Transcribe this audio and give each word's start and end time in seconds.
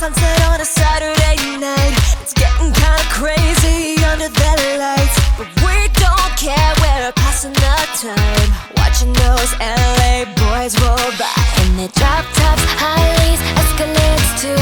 sunset 0.00 0.42
on 0.48 0.58
a 0.58 0.64
Saturday 0.64 1.58
night. 1.58 1.92
It's 2.22 2.32
getting 2.32 2.72
kinda 2.72 3.04
crazy 3.12 4.02
under 4.10 4.30
the 4.30 4.52
lights. 4.78 5.16
But 5.36 5.48
we 5.62 5.76
don't 6.04 6.32
care, 6.40 6.72
we're 6.80 7.12
passing 7.12 7.52
the 7.52 7.76
time. 8.04 8.48
Watching 8.78 9.12
those 9.12 9.52
LA 9.60 10.24
boys 10.40 10.72
roll 10.80 11.10
by. 11.20 11.28
And 11.60 11.78
their 11.78 11.92
drop 12.00 12.24
tops, 12.32 12.64
high 12.80 13.36
Escalades 13.60 14.40
too. 14.40 14.59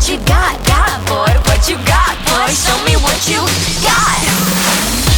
what 0.00 0.08
you 0.08 0.16
got, 0.24 0.66
got 0.66 1.06
boy, 1.06 1.40
what 1.44 1.68
you 1.68 1.76
got, 1.84 2.16
boy, 2.24 2.50
show 2.54 2.84
me 2.86 2.96
what 3.02 3.28
you 3.28 3.36
got. 3.84 5.09